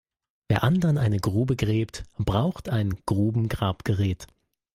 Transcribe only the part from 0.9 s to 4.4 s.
eine Grube gräbt, braucht ein Grubengrabgerät.